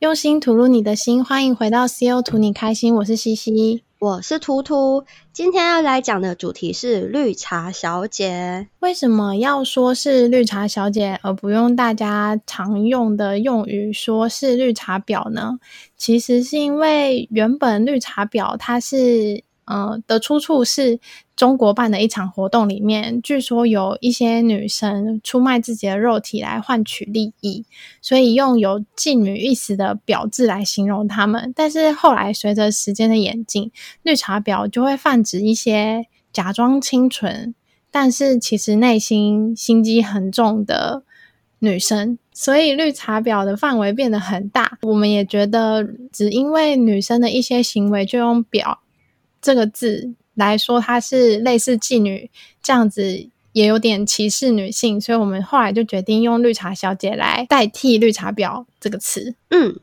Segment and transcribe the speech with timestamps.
[0.00, 5.04] 用心吐露你的心，欢迎回到 CO 图你开心，我是西西，我是图图。
[5.30, 8.68] 今天要来讲的主题是绿茶小姐。
[8.78, 15.58] 为什么要说是绿茶小姐，而不用大家常用的用语说是绿茶婊呢？
[15.98, 19.44] 其实是因为原本绿茶婊它是。
[19.70, 20.98] 呃，的出处是
[21.36, 27.64] 中国办的一场活动里面，据说有一些女生出卖自己的肉体来换取利益，
[28.02, 31.52] 所以用有妓女意思的“婊”字来形容她们。
[31.54, 33.70] 但是后来随着时间的演进，
[34.02, 37.54] 绿茶婊就会泛指一些假装清纯，
[37.92, 41.04] 但是其实内心心机很重的
[41.60, 42.18] 女生。
[42.32, 44.78] 所以绿茶婊的范围变得很大。
[44.82, 48.78] 我们也觉得，只因为女生的一些行为就用“婊”。
[49.42, 52.30] 这个字来说，它是类似妓女
[52.62, 59.34] 这样子，也有点歧视女性，所以我们后来就决定用“绿茶小姐”来代替“绿茶婊”这个词。
[59.48, 59.78] 嗯，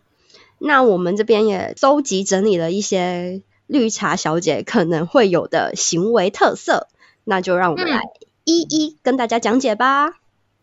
[0.59, 6.88] 那我们这边也搜集整理了一些绿茶小姐可能会有的行为特色，
[7.23, 8.02] 那就让我们来
[8.45, 10.20] 一一跟大家讲解吧。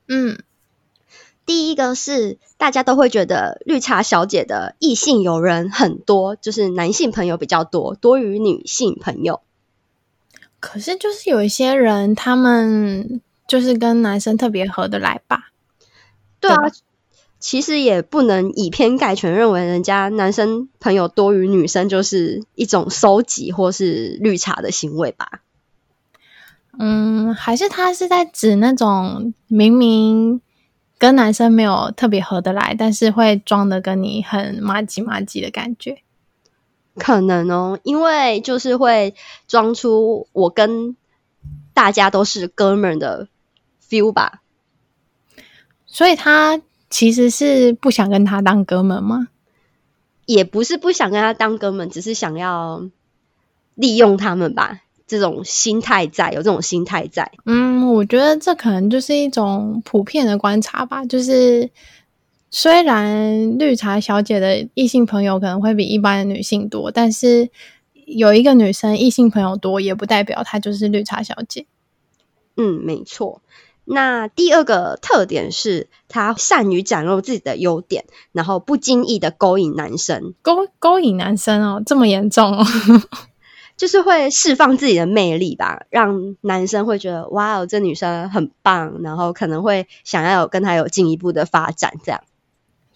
[0.08, 0.38] 嗯。
[1.46, 9.42] 第一个是大家都会觉得绿茶小姐的异性友人很多，就是男性朋友比较多，多于女性朋友。
[10.58, 15.50] 可是就是有一些人，他们就是跟男生特别合得来吧？
[16.40, 16.72] 对啊，
[17.38, 25.42] 其实也不能以偏概全，认为人家男生朋友多于女生就是一种收集或是绿茶的行为吧？
[26.78, 30.40] 嗯，还是他是在指那种明明。
[30.98, 36.02] 跟男生没有特别合得来，但是会装的跟你很麻吉麻吉的感觉，
[36.96, 39.14] 可能哦，因为就是会
[39.46, 40.96] 装出我跟
[41.74, 43.28] 大家都是哥们的
[43.86, 44.40] feel 吧。
[45.86, 49.28] 所以他其实是不想跟他当哥们吗？
[50.26, 52.88] 也不是不想跟他当哥们，只是想要
[53.74, 54.80] 利用他们吧。
[55.06, 57.30] 这种心态在，有这种心态在。
[57.44, 61.04] 嗯，我觉得这可能就是一种普遍的观察吧。
[61.04, 61.70] 就是
[62.50, 67.50] 虽然绿茶小姐的异性朋友可能会比一般的女性多，但是
[68.06, 71.66] 有一个女生异性朋友多，也不代表她就是绿茶小姐。
[72.56, 73.42] 嗯，没错。
[73.86, 80.32] 那第二个特点是，她善于展露自己的优点，然后不经意的勾引男生。
[80.40, 82.64] 勾勾引男生哦，这么严重哦。
[83.76, 91.94] 就是会释放自己的魅力吧，让男生会觉得哇哦，这女生很棒，然后可能会想要有跟她有进一步的发展。
[92.04, 92.22] 这样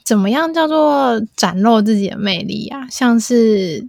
[0.04, 2.86] 怎么样叫做展露自己的魅力啊？
[2.90, 3.88] 像是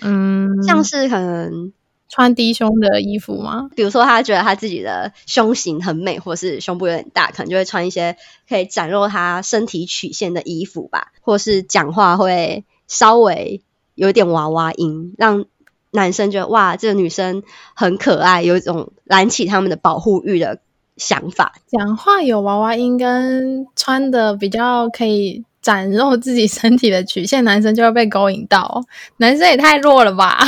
[0.00, 1.72] 嗯，像是可能
[2.08, 3.68] 穿低胸的衣服吗？
[3.76, 8.16] 比如说他觉得他自己的胸型很美，或是胸部有点大，可能就会穿一些
[8.48, 13.62] 可以展露他身体曲线的衣服吧，或是讲话会稍微
[13.94, 15.44] 有点娃娃音，让。
[15.92, 17.42] 男生觉得哇，这个女生
[17.74, 20.58] 很可爱，有一种燃起他们的保护欲的
[20.96, 21.54] 想法。
[21.68, 28.84] 讲话有娃娃音，跟穿的比较可以展露自己身体的曲线，男生就会被勾引到。
[29.18, 30.38] 男生也太弱了吧？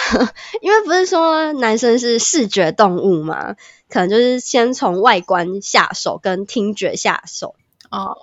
[0.62, 3.56] 因为不是说男生是视觉动物嘛，
[3.90, 7.54] 可能就是先从外观下手，跟听觉下手
[7.90, 8.16] 哦。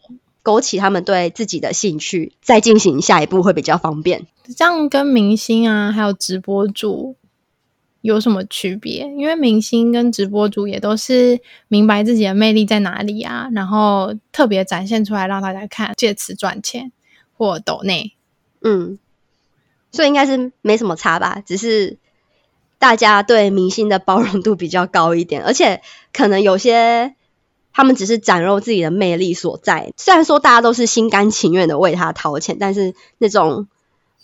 [0.45, 4.27] 勾起他们对自己的兴趣，再进行下一步会比较方便。
[4.55, 7.15] 这样跟明星啊，还有直播主
[8.01, 9.11] 有什么区别？
[9.17, 16.91] 因为明星跟直播主也都是明白自己的魅力在哪里啊，然后特别展现出来让大家看，借此赚钱
[17.35, 18.13] 或抖内。
[18.61, 18.99] 嗯，
[19.91, 21.97] 所以应该是没什么差吧，只是
[22.77, 25.81] 大家对明星的包容度比较高一点，而且
[26.13, 27.15] 可能有些。
[27.77, 33.67] 他们只是展露自己的魅力所在，虽然说大家都是心甘情愿的为他掏钱，但是那种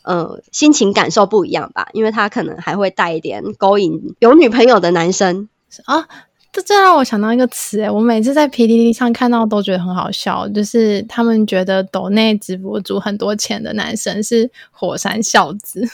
[0.03, 5.49] 呃心情感受不一样吧，因为他可能还会带一点勾引有女朋友的男生
[5.83, 6.07] 啊。
[6.53, 15.85] 这这让我想到一个词，哎，我每次在 PDD 上看到都觉得很好笑，就是他们觉得抖内直播主很多钱的男生是火山孝子，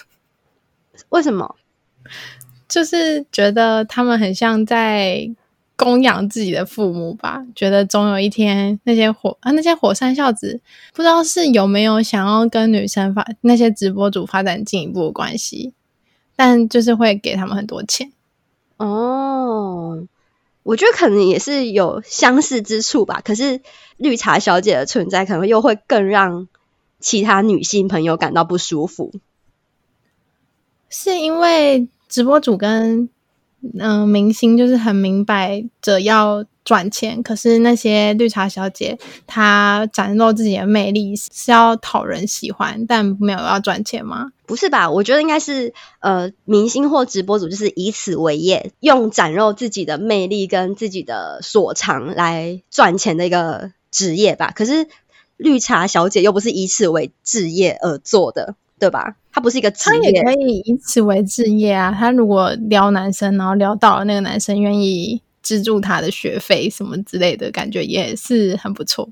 [1.10, 1.56] 为什么？
[2.70, 5.28] 就是觉得他们很像在。
[5.78, 10.60] 供养自己的父母吧，觉得总有一天那些火啊，那些火山孝子，
[10.94, 15.74] 不知道是有没有想要跟女生发那些直播主发展进一步的关系，
[16.36, 18.12] 但就是会给他们很多钱。
[18.78, 20.04] 哦，
[20.64, 23.22] 我觉得可能也是有相似之处吧。
[23.24, 23.62] 可是
[23.98, 26.48] 绿茶小姐的存在，可能又会更让
[27.00, 29.14] 其他女性朋友感到不舒服，
[30.90, 33.10] 是因为直播主跟。
[33.80, 44.32] 嗯、明星就是很明白着要赚钱，可是那些绿茶小姐她展露自己的魅力是要讨人喜欢，但没有要赚钱吗？
[44.46, 44.90] 不是吧？
[44.90, 54.52] 我觉得应该是呃，明星或直播主就是以此为业，用展露自己的魅力跟自己的所长来赚钱的一个职业吧。
[54.56, 54.88] 可是
[55.36, 58.56] 绿茶小姐又不是以此为职业而做的。
[58.80, 59.16] 对吧？
[59.32, 61.96] 他不是一个职业，他也可以以此为职业啊。
[61.98, 69.10] 他如果撩男生，然后撩到了那个男生愿意资助他的学费什么之类的，感觉也是很不错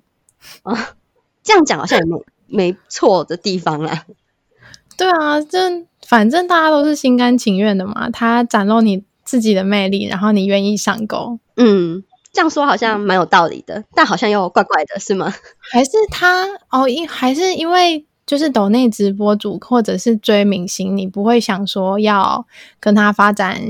[0.63, 0.95] 啊。
[1.43, 4.05] 这样讲好像也没没错的地方啊。
[4.97, 5.59] 对啊，这
[6.07, 8.09] 反正大家都是心甘情愿的嘛。
[8.09, 11.39] 他展露你自己的魅力，然后你愿意上钩。
[11.57, 15.33] 嗯，这样说好像蛮有道理的，但好像又怪怪的，是吗？
[15.71, 16.87] 还是他哦？
[16.89, 18.05] 因还是因为。
[18.25, 22.47] 就是抖内直播主或者是追明星，你不会想说要
[22.79, 23.61] 跟他发展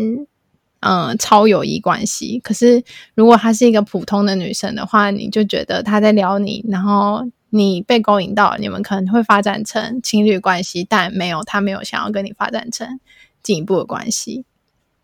[0.79, 2.39] 嗯、超友谊关系。
[2.43, 2.83] 可是
[3.15, 12.99] 如果她是一个普通的女生的话，你就觉得她在撩你，然后你被勾引到，你们可能会发展成情侣关系，但没有，她没有想要跟你发展成
[13.41, 14.45] 进一步的关系，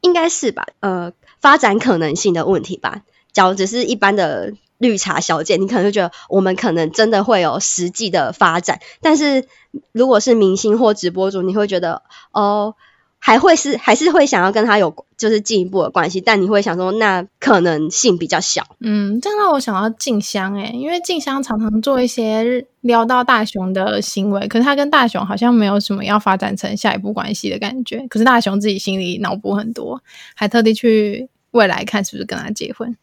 [0.01, 0.67] 应该是吧？
[0.81, 3.01] 呃，发展可能性的问题吧。
[3.33, 4.53] 假如只是一般的。
[4.81, 9.45] 绿茶小姐，你可能会觉得我们可能真的会有实际的发展，但是
[9.91, 12.01] 如果是明星或直播主，你会觉得
[12.31, 12.73] 哦，
[13.19, 18.75] 还会是还是会想要跟他有就是进一步的关系，但你会想说那可能性比较小。
[18.79, 30.01] 嗯，这让我想到静香诶，因为静香常常做一些撩到大雄的行为，可是他跟大雄好像没有什么要发展成下一步关系的感觉，可是大雄自己心里脑补很多，
[30.33, 32.97] 还特地去未来看是不是跟他结婚。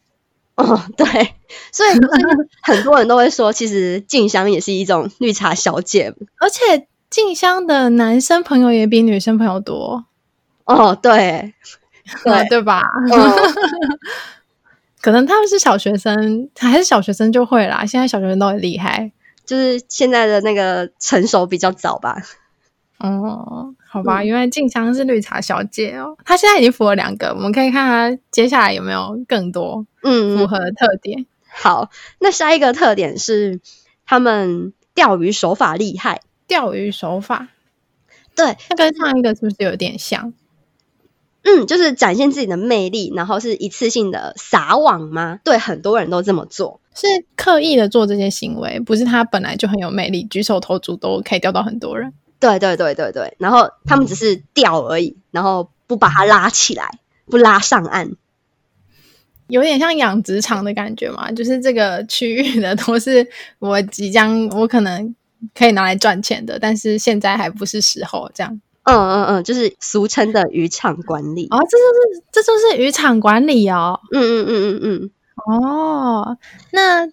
[0.59, 1.05] 哦， 对，
[1.71, 1.89] 所以
[2.61, 10.05] 很多人都会说，其实静香也是一种绿茶小姐，而且静香的男生朋友也比女生朋友多。
[10.65, 11.53] 哦，对，
[12.25, 12.83] 对，对吧？
[15.01, 17.85] 可能他们是小学生，还是小学生就会啦。
[17.85, 19.11] 现在小学生都很厉害，
[19.45, 22.17] 就是现在的那个成熟比较早吧。
[22.99, 23.73] 哦。
[23.87, 26.15] 好吧，原来静香是绿茶小姐哦。
[26.23, 31.25] 她现在已经符合两个，我们可以看她接下来有没有更多嗯符合的特点。
[31.47, 33.59] 好，那下一个特点是
[34.05, 36.21] 他们钓鱼手法厉害。
[36.47, 37.49] 钓鱼手法，
[38.35, 40.33] 对，那跟上一个是不是有点像？
[41.43, 45.39] 嗯，就是展现自己的魅力，然后是一次性的撒网吗？
[45.43, 52.13] 对，很多人都这么做，是刻意的做这些行为，不是他本来就很有魅力，举手投足都可以钓到很多人。
[52.39, 56.89] 对对对对对，然后他们只是钓而已，然后不把它拉起来，
[57.25, 58.11] 不拉上岸，
[59.47, 61.31] 有点像养殖场的感觉嘛。
[61.31, 63.27] 就是这个区域的都是
[63.59, 65.13] 我即将，我可能
[65.53, 68.61] 可以拿来赚钱的，但是现在还不是时候，这样。
[68.83, 71.47] 嗯嗯嗯，就是俗称的渔场管理。
[71.51, 73.99] 哦，这就是这就是渔场管理哦。
[74.13, 75.11] 嗯嗯嗯嗯嗯。
[75.63, 76.37] 哦，
[76.71, 77.09] 那。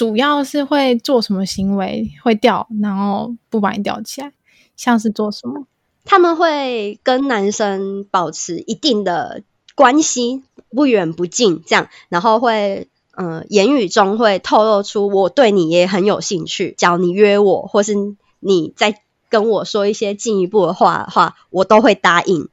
[0.00, 4.32] 主要是会做什么行为会掉，然后不把你吊起来，
[4.74, 5.66] 像是做什么？
[6.06, 9.42] 他们会跟男生保持一定的
[9.74, 17.94] 关系，不远不近这样，然后会嗯、呃，言语中会透露出我对你也很有兴趣，只要你约我，或是
[18.38, 22.48] 你在跟我说一些进一步的话的话，我都会答应，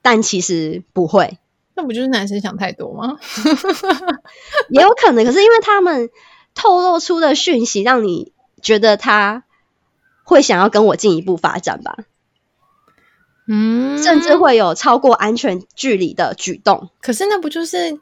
[0.00, 1.36] 但其实不会。
[1.74, 3.18] 那不就是男生想太多吗？
[4.70, 6.08] 也有可能，可是因为他们。
[6.56, 9.44] 透露出的讯息让你觉得他
[10.24, 11.98] 会想要跟我进一步发展吧？
[13.46, 16.90] 嗯，甚至会有超过安全距离的举动。
[17.00, 18.00] 可是那不就是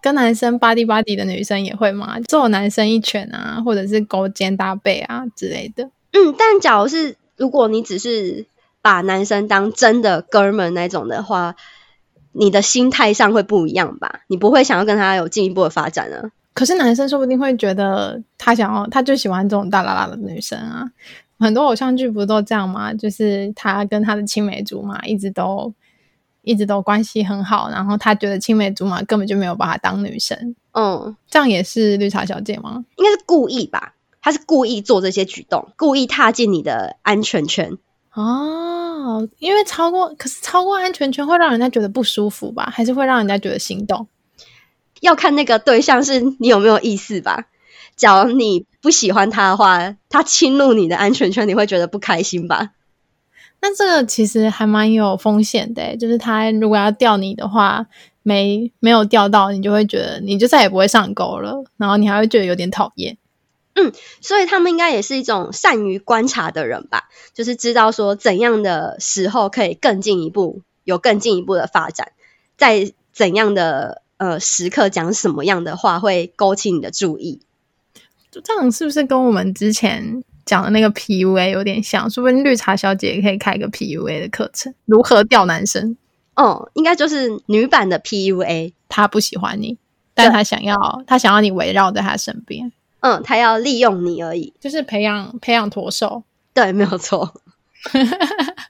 [0.00, 2.18] 跟男生巴蒂巴蒂的女生也会吗？
[2.20, 5.90] 揍男生一拳啊，或者是勾肩搭背啊之类的。
[6.12, 8.46] 嗯，但假如是如果你只是
[8.80, 11.56] 把男生当真的哥们那种的话，
[12.32, 14.20] 你的心态上会不一样吧？
[14.28, 16.30] 你不会想要跟他有进一步的发展呢？
[16.52, 20.90] 可是男生说不定会觉得他想要，他就喜欢这种大啦啦的女生啊。
[21.38, 22.92] 很多偶像剧不都这样吗？
[22.92, 25.72] 就是他跟他的青梅竹马一直都
[26.42, 30.54] 一直都关系很好，然后他觉得青梅竹马根本就没有把他当女生。
[30.72, 32.84] 嗯，这样也是绿茶小姐吗？
[32.96, 33.94] 应该是故意吧？
[34.20, 37.78] 他是故意做这些举动，故意踏进你的安全圈。
[38.12, 42.70] 哦，因为超过，可是超过安全圈会让人家觉得不舒服吧？
[42.70, 44.06] 还是会让人家觉得心动？
[45.00, 47.46] 要看那个对象是你有没有意思吧。
[47.96, 52.70] 假如你不喜欢他的话，他侵入你的安全圈，你会觉得不开心吧？
[53.60, 57.88] 那这个其实还蛮有风险的，就是他如果要钓你的话，
[58.22, 63.18] 没没有钓到，你就会觉得你就再也不会上钩了，然后你还会觉得有点讨厌。
[63.74, 63.92] 嗯，
[64.22, 72.12] 所以他们应该也是一种善于观察的人吧，就是知道说怎样的时候可以更进一步，有更进一步的发展，
[72.56, 74.00] 在怎样的。
[74.20, 77.40] 呃时刻讲什么样的话会勾起你的注意。
[78.30, 82.08] 就这样是不是跟我们之前讲的那个 PUA 有点像？
[82.10, 85.96] 说不定绿茶小姐也可以开一个 PUA 的课程，如何钓男生？
[86.36, 88.74] 哦，应该就是女版的 PUA。
[88.90, 89.78] 他不喜欢你，
[90.12, 92.70] 但他想要，他想要你围绕在他身边。
[93.00, 96.24] 嗯，他要利用你而已，就是培养培养驼兽。
[96.52, 97.32] 对，没有错。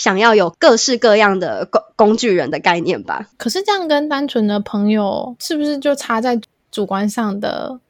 [0.00, 3.28] 想要有各式各样的工工具人的概念吧？
[3.36, 6.40] 可是这样跟单纯的朋友是不是就差在
[6.70, 7.80] 主观上的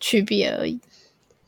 [0.00, 0.80] 区别而已？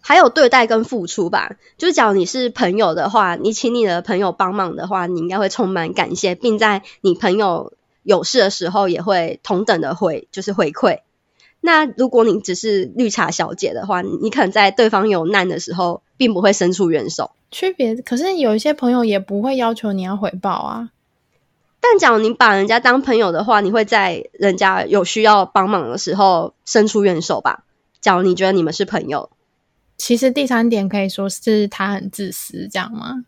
[0.02, 1.56] 还有对待跟付出吧。
[1.78, 10.98] 就是假如你是朋友的话，你请你的朋友帮忙的话，你应该会充满感谢，并在你朋友有事的时候也会同等的回，就是回馈。
[11.66, 17.30] 那如果你只是绿茶小姐的话，你可能在对方有难的时候，并不会伸出援手。
[17.50, 20.90] 区别，可是有一些朋友也不会要求你要回报啊。
[21.80, 27.64] 但假如你把人家当朋友的话，你会在人家有需要帮忙的时候伸出援手吧？
[28.02, 29.30] 假如你觉得你们是朋友，
[29.96, 33.24] 其实第三点可以说是他很自私，这样吗？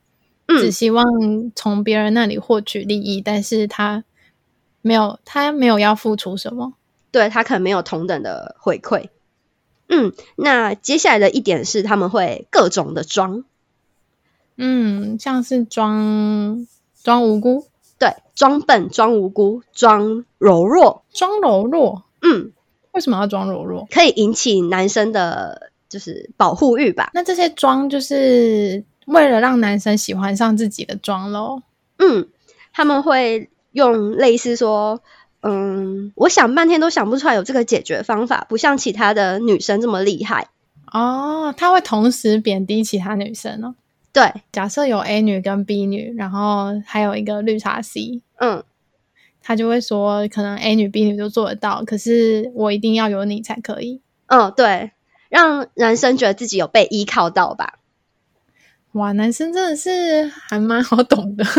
[0.49, 1.02] 嗯，只希望
[1.55, 4.05] 从别人那里获取利益，但是他
[4.83, 6.75] 没有，他没有要付出什么。
[7.11, 9.09] 对，他可能没有同等的回馈。
[9.89, 13.45] 嗯，那接下来的一点是他们会各种的装，
[14.57, 16.67] 嗯，像是装
[17.05, 22.03] 装无辜，对，装笨、装无辜、装柔弱、装柔弱。
[22.21, 22.51] 嗯，
[22.91, 23.87] 为什么要装柔弱？
[23.89, 27.13] 可以引起男生的就是保护欲吧？
[27.15, 31.63] 那这些装就是为了让男生喜欢上自己的装喽？
[31.99, 32.29] 嗯，
[32.73, 35.01] 他们会用类似说。
[35.47, 40.49] 嗯，我想半天都想不出来有这个解决方法，不像其他的女生这么厉害
[40.93, 41.55] 哦。
[41.57, 43.76] 他会同时贬低其他女生哦。
[44.12, 48.65] 对，假设有 A 女跟 B 女，然后还有一个绿茶 C，嗯，
[49.41, 54.00] 他就会说，可能 A 女、B 女都做得到，可是我一定要有你才可以。
[54.26, 54.91] 嗯，对，
[55.29, 57.75] 让男生觉得自己有被依靠到吧。
[58.93, 61.45] 哇，男生真的是还蛮好懂的。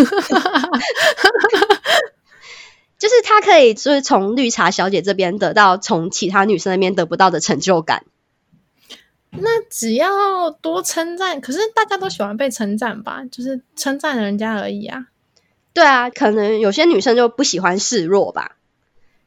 [2.97, 8.05] 就是他可以，就是从绿茶小姐这边得到从其他女生那边得不到的成就感。
[9.29, 13.23] 那只要多称赞，可是大家都喜欢被称赞吧？
[13.29, 15.07] 就是称赞人家而已啊。
[15.73, 18.57] 对啊，可能有些女生就不喜欢示弱吧，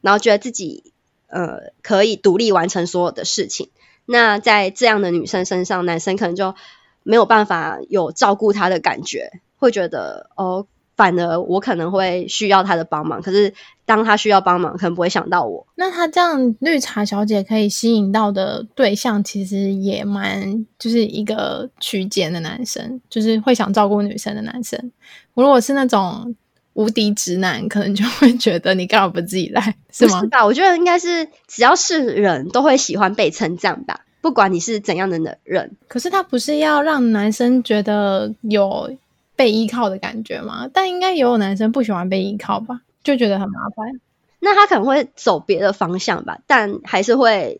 [0.01, 0.93] 然后觉得自己
[1.29, 3.71] 呃可以独立完成所有的事情。
[4.05, 6.57] 那在这样的女生身上，男生可能就
[7.05, 10.67] 没有办法有照顾她的感觉，会觉得哦。
[11.01, 13.55] 反而我可能会需要他的帮忙，可是
[13.87, 15.67] 当他需要帮忙，可能不会想到我。
[15.75, 24.93] 那他这样绿茶小姐可以吸引到的对象，其实也蛮就是一个区间的男生，就是会想照顾女生的男生。
[25.33, 26.37] 我如果是那种
[26.75, 30.21] 无敌直男，可能就会觉得你干嘛不自己来，是吗？
[30.21, 30.45] 是吧？
[30.45, 35.79] 我觉得应该是只要是人都会喜欢被称赞吧，不管你是怎样的人。
[35.89, 38.95] 可是他不是要让男生觉得有。
[39.41, 43.99] 被依靠的感觉嘛，但应该也有男生不喜欢被依靠吧，就觉得很麻烦。
[44.39, 47.59] 那他可能会走别的方向吧，但还是会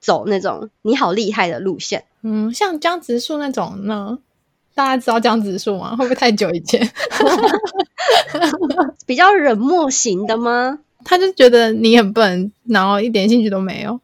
[0.00, 2.06] 走那种你好厉害的路线。
[2.22, 4.18] 嗯，像江直树那种呢？
[4.74, 5.94] 大家知道江直树吗？
[5.96, 6.90] 会不会太久以前？
[9.06, 10.80] 比较冷漠型的吗？
[11.04, 14.00] 他就觉得你很笨，然后一点兴趣都没有。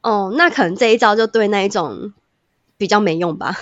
[0.00, 2.12] 哦，那可能这一招就对那一种
[2.76, 3.56] 比较没用吧。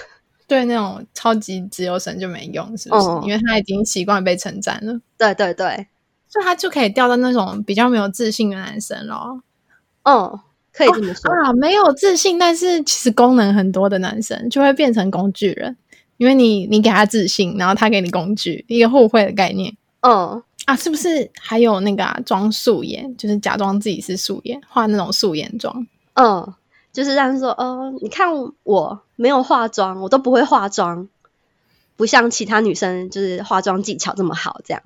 [0.51, 3.07] 对那种超级自由神就没用，是不是？
[3.07, 5.01] 哦、因为他已经习惯被称赞了。
[5.17, 5.87] 对对对，
[6.27, 9.43] 所以他就可以钓到那种比较没有自信的男生咯。
[10.03, 10.41] 嗯，
[10.73, 15.77] 可以这么说、哦、啊，没有自信，但是其实功能很多的男生就会变成工具人，
[16.17, 19.77] 因为你你给他自信，然后他给你工具，一个互惠的概念。
[20.01, 25.87] 嗯啊，是不是还有那个啊，装素颜，就是假装自己是素颜，画那种素颜妆？
[26.15, 26.55] 嗯。
[26.93, 28.29] 就是让人说，哦，你看
[28.65, 31.09] 我没有化妆，我都不会化妆，
[31.97, 34.83] 不像其他女生就是化妆技巧这么好，这样。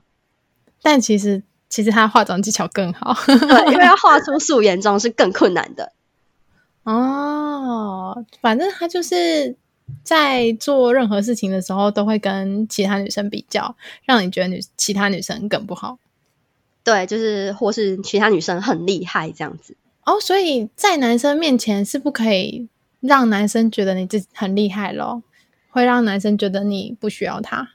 [0.83, 5.93] 但其实，其实她化妆技巧更好，对， 因为要画出素颜妆是更困难的。
[6.83, 9.57] 哦，反正她就是
[10.03, 15.99] 在做任何事情的时候，都会跟其他女生比较，让你觉得女其他女生更不好。
[16.83, 19.75] 对，就是或是其他女生很厉害这样子。
[20.07, 22.69] 哦，所以在男生面前是不可以
[23.01, 25.23] 让男生觉得你自己很厉害咯，
[25.71, 27.71] 会让男生觉得你不需要他，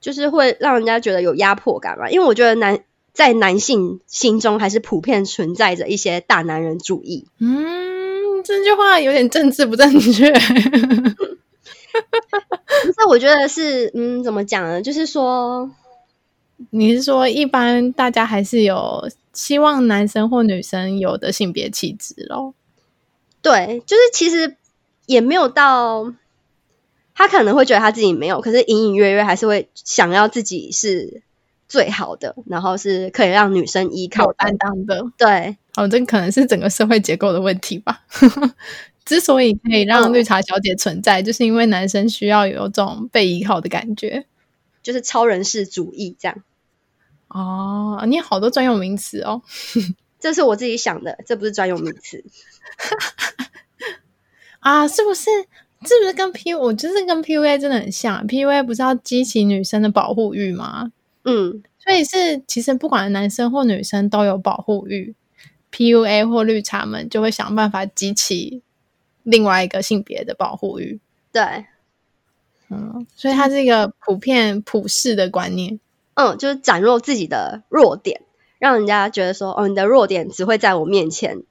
[0.00, 2.10] 就是会让人家觉得有压迫感嘛。
[2.10, 7.26] 因为我觉得男在男性心中还是普遍存在着一些大男人主义。
[7.38, 10.32] 嗯，这句话有点政治不正确。
[11.90, 14.80] 不是，我觉得是，嗯，怎么讲呢？
[14.80, 15.70] 就是说，
[16.68, 22.52] 你是说一般大家还是有希望男生或女生有的性别气质咯？
[23.40, 24.56] 对，就是其实
[25.06, 26.12] 也没有到，
[27.14, 31.22] 他可能会觉得他自己没有，可是隐隐约约还是会想要自己是
[31.66, 35.06] 最好的，然后是可以让女生依靠担当的。
[35.16, 38.02] 对，哦，这可能是整个社会结构的问题吧。
[39.06, 44.26] 之所以可以让绿茶小姐存在，哦，就是因为男生需要有这种被依靠的感觉，
[44.82, 46.42] 就是超人式主义这样。
[47.30, 49.42] 哦，你有好多专用名词哦，
[50.20, 52.24] 这是我自己想的，这不是专用名词
[54.60, 54.86] 啊？
[54.86, 55.30] 是不是？
[55.82, 56.52] 是不是跟 P？
[56.52, 60.92] 我就是跟 PUA 真的很像，PUA 不是要激起女生的保护欲吗？
[61.24, 65.14] 嗯，所以是其实不管男生或女生都有保护欲
[65.72, 68.62] ，PUA 或绿茶们就会想办法激起
[69.22, 71.00] 另外一个性别的保护欲。
[71.32, 71.64] 对，
[72.68, 75.80] 嗯，所以它是一个普遍普世的观念。
[76.20, 78.22] 嗯，就是展露自己的弱点，
[78.58, 81.44] 让人家觉得说，哦，你的弱点只会在我面前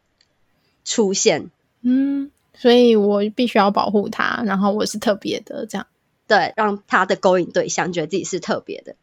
[0.86, 1.50] 出现。
[1.82, 5.88] 嗯，所以我必须要保护他，然后我是特别的，这样。
[6.28, 8.96] 对，让他的勾引对象觉得自己是特别的。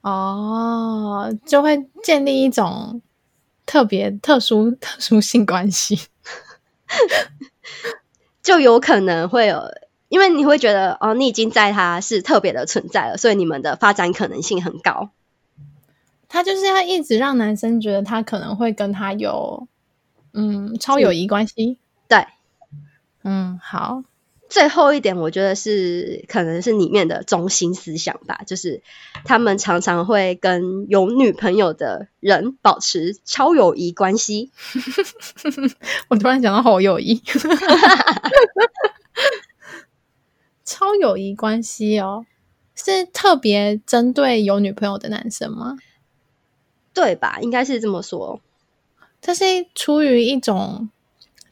[0.00, 3.00] 哦，就会建立一种
[3.66, 6.00] 特别、特殊、特殊性关系，
[8.42, 9.62] 就有可能会有。
[10.14, 15.10] 因为你会觉得哦，你已经在他是特别的存在了，所以你们的发展可能性很高。
[16.28, 19.66] 他就是要一直让男生觉得他可能会跟他有
[20.32, 21.78] 嗯超友谊关系。
[22.06, 22.28] 对，
[23.24, 24.04] 嗯，好。
[24.48, 28.82] 最后一点，我觉得是可能是里面的中心思想吧，就是
[29.24, 34.52] 他们常常会跟有女朋友的人保持超友谊关系。
[36.06, 37.20] 我突然想到好友谊。
[40.64, 42.24] 超友谊关系哦，
[42.74, 45.76] 是特别针对有女朋友的男生吗？
[46.92, 47.38] 对吧？
[47.40, 48.40] 应该是这么说。
[49.20, 49.44] 这是
[49.74, 50.88] 出于一种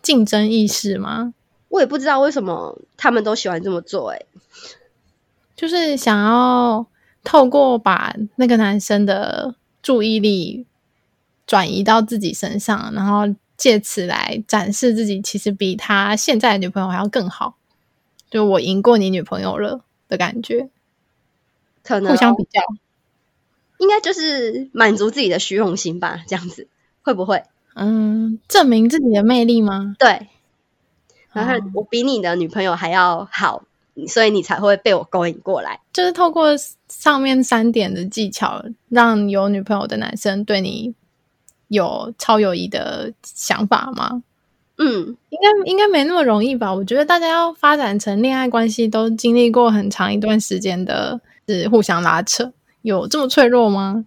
[0.00, 1.34] 竞争意识吗？
[1.68, 4.10] 我也不知道为什么他们都喜欢这么做。
[4.10, 4.26] 诶，
[5.56, 6.86] 就是想要
[7.24, 10.66] 透过把那个男生的注意力
[11.46, 17.56] 转移到自己身上，然后借此来展示自己其实比他现在的女朋友还要更好。
[18.32, 20.70] 就我赢过你女朋友了的感觉，
[21.84, 22.62] 可能互相比较，
[23.78, 26.24] 应该就是满足自己的虚荣心吧？
[26.26, 26.66] 这样子
[27.02, 27.44] 会不会？
[27.74, 29.94] 嗯，证明自己的魅力吗？
[29.98, 30.28] 对。
[31.34, 33.64] 然后我比你的女朋友还要好，
[34.08, 35.80] 所以你才会被我勾引过来。
[35.92, 36.54] 就是透过
[36.88, 40.94] 上面三点的技巧，让有女朋友的男生对你
[41.68, 44.22] 有超友谊的想法吗？
[44.78, 46.74] 嗯，应该应该没那么容易吧？
[46.74, 54.06] 我觉得大家要发展成恋爱关系，都经历过很长一段时间的，是互相拉扯，有这么脆弱吗？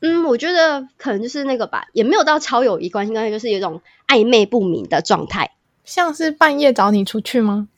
[0.00, 5.50] 嗯，我觉得可能就是那个吧，也没有到超友谊关系，应该就是有一种暧昧不明的状态，
[5.84, 7.68] 像是半夜找你出去吗？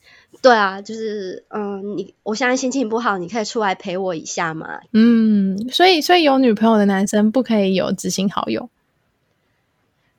[0.42, 4.80] 对啊，就是嗯，你我现在心情不好，你可以出来陪我一下吗？
[4.92, 8.68] 嗯，所以所以有女朋友的男生不可以有知心好友？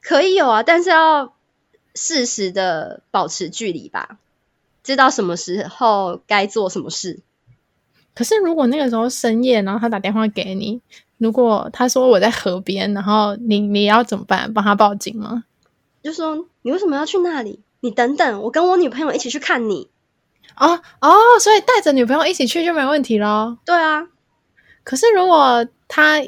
[0.01, 1.33] 可以有啊，但是要。
[1.95, 4.17] 适时的保持距离吧，
[4.83, 7.19] 知道什么时候该做什么事。
[8.13, 10.81] 可是如果那个时候深夜，然后他打电话给你，
[11.17, 14.53] 如果他说我在河边，然后你你要怎么办？
[14.53, 15.45] 帮他报警吗？
[16.03, 17.61] 就说你为什么要去那里？
[17.79, 19.87] 你等等，我跟我女朋友一起去看你。
[20.57, 23.57] 哦哦，所以带着女朋友一起去就没问题咯。
[23.65, 24.07] 对啊。
[24.83, 26.21] 可是如果他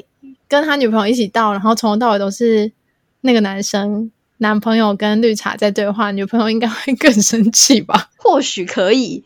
[0.48, 2.72] 跟他女朋友一起到，然后从头到尾都是
[3.20, 4.10] 那个男生。
[4.38, 8.10] 男朋友跟绿茶在对话，女朋友应该会更生气吧？
[8.18, 9.24] 或许可以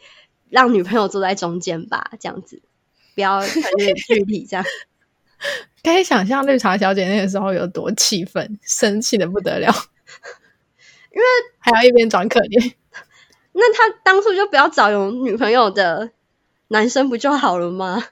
[0.50, 2.62] 让女朋友坐在中间吧，这样子
[3.14, 4.64] 不要很远距离，这样
[5.82, 9.66] 可以想象绿茶小姐那个时候有多气愤，生气的不得了，
[11.14, 11.24] 因为
[11.58, 12.74] 还要一边装可怜。
[13.52, 16.10] 那他当初就不要找有女朋友的
[16.68, 18.04] 男生不就好了吗？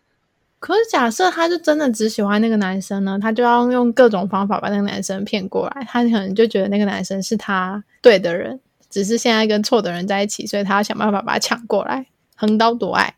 [0.59, 3.19] 可是，假设他就真的只喜欢那个男生呢？
[3.21, 5.87] 他就要用各种方法把那个男生骗过来。
[5.89, 8.59] 他可能就觉得那个男生是他对的人，
[8.91, 13.17] 只是现在跟错的人在一起，所以他要想办法把他抢过来，横刀夺爱，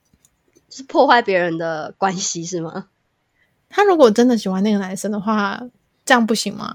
[0.68, 2.87] 是破坏别人的关系是吗？
[3.70, 5.62] 他如果真的喜欢那个男生的话，
[6.05, 6.74] 这样不行吗？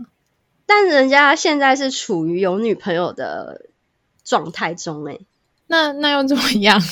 [0.66, 3.66] 但人家现在是处于有女朋友的
[4.24, 5.26] 状态中，诶，
[5.68, 6.80] 那那又怎么样？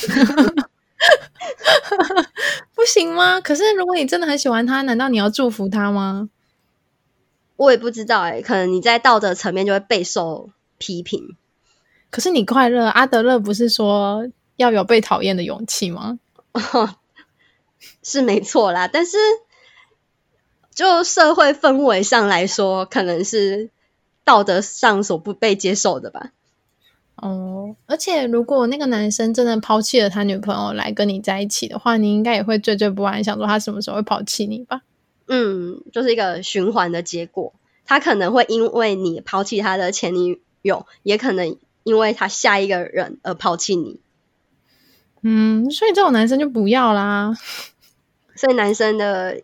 [2.82, 3.40] 不行吗？
[3.40, 6.30] 可是如果你真的很喜欢他，难道你要祝福他吗？
[7.56, 11.38] 我也不知道哎、欸，可能你在道德层面就会备受批评。
[12.10, 16.18] 可是你快乐，阿德勒不是说要有被讨厌的勇气吗？
[16.54, 16.96] 哦，
[18.02, 19.16] 是没错啦，但是
[20.74, 23.70] 就社会氛围上来说，可能是
[24.24, 26.32] 道德上所不被接受的吧。
[27.22, 34.82] 哦，而且如果那个男生真的抛弃了他女朋友来跟你在一起的话，你应该也会惴惴不安，想说他什么时候会抛弃你吧？
[35.28, 37.54] 嗯，就是一个循环的结果。
[37.86, 44.00] 他可能会因为你抛弃他的前女友，也可能因为他下一个人而抛弃你。
[45.22, 47.36] 嗯，所以这种男生就不要啦。
[48.36, 49.42] 所以男生的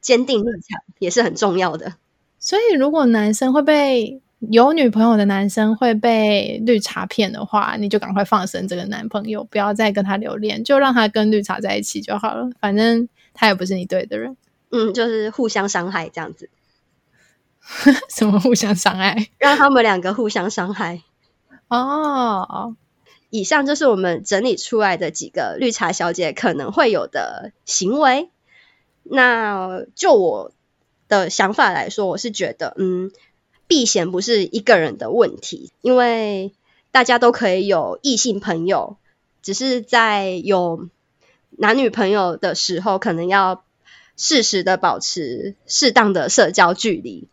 [0.00, 1.94] 坚定立场也是很重要的。
[2.40, 12.50] 所以如果男生会被有女朋友的男生会被绿茶骗的话，你就赶快放生这个男朋友，不要再跟他留恋，就让他跟绿茶在一起就好了。
[12.58, 14.36] 反正他也不是你对的人。
[14.70, 16.48] 嗯，就是互相伤害这样子。
[18.08, 19.28] 什么互相伤害？
[19.38, 21.02] 让他们两个互相伤害。
[21.68, 22.74] 哦，
[23.28, 28.30] 以上就是我们整理出来的几个绿茶小姐可能会有的行为。
[29.02, 30.52] 那就我
[31.08, 33.10] 的想法来说，我是觉得，嗯，
[33.70, 36.52] 避嫌不是一个人的问题，因为
[36.90, 38.96] 大家都可以有异性朋友，
[39.42, 40.88] 只是在有
[41.50, 43.62] 男女朋友的时候，可能要
[44.16, 47.28] 适时的保持适当的社交距离。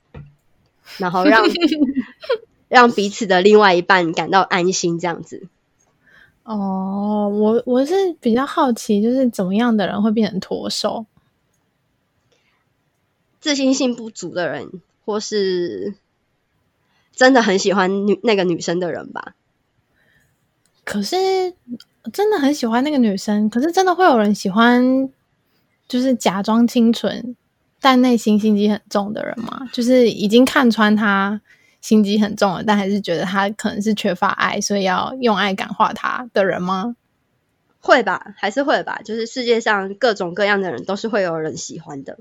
[1.00, 1.44] 然后让
[2.70, 5.48] 让彼此的另外一半感到安心，这样子。
[6.44, 11.08] 哦，我我是比较好奇，就是怎么样的人会变成脱手？
[13.40, 15.96] 自信心不足的人，或是
[17.18, 19.34] 真的很喜欢女那个女生的人吧。
[20.86, 21.18] 可是
[22.14, 25.10] 真的很喜欢那个女生，可是真的会有人喜欢，
[25.90, 27.36] 就是假装清纯。
[27.80, 31.40] 但内心心机很重的人吗，就是已经看穿他
[31.80, 36.96] 心机很重了，但还是觉得他可能是缺乏爱，所以要用爱感化他的人吗？
[37.80, 39.02] 会吧，还是会吧。
[39.06, 42.18] 就是世界上各种各样的人都是会有人喜欢的。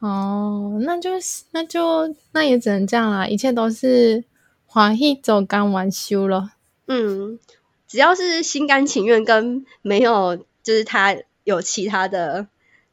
[0.00, 4.24] 哦，那就是那就那也只能这样啦，一切都是
[4.66, 6.52] 欢喜做甘愿受了。
[6.86, 7.38] 嗯，
[7.86, 12.46] 只要是心甘情愿，跟没有就是他有其他的。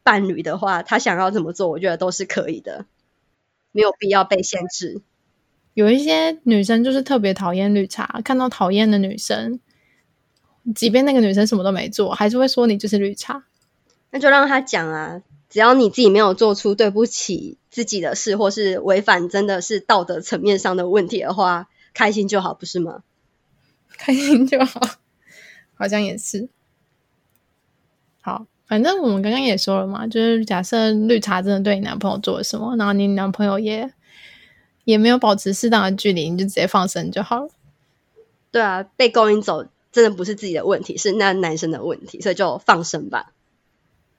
[0.06, 2.86] 伴侣的话，他想要怎么做，我觉得都是可以的，
[3.72, 5.02] 没有必要被限制。
[5.74, 9.60] 有一些女生就是特别讨厌绿茶，看到讨厌的女生，
[10.76, 13.46] 即便那个女生什么都没做，还是会说你就是绿茶。
[14.12, 15.24] 那就让他讲啊，
[15.56, 23.04] 只要你自己没有做出对不起自己的事，或是违反真的是道德层面上的问题的话，开心就好，不是吗？
[23.88, 24.82] 开心就好，
[25.76, 26.50] 好像也是。
[28.20, 28.46] 好。
[28.68, 33.94] 反正我们刚刚也说了嘛，就是假设绿茶真的对你男朋友做了什么，然后你男朋友也
[34.84, 37.50] 也没有保持适当的距离，你就直接放生就好了。
[38.52, 43.32] 对啊，被勾引走真的不是自己的问题，是那男生的问题，所以就放生吧。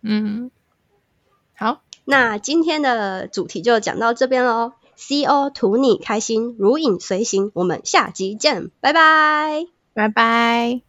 [0.01, 0.51] 嗯，
[1.59, 4.73] 好，那今天的主题就讲到这边喽。
[4.97, 10.86] CO 图你开心，如影随形，我们下集见，拜拜，拜拜。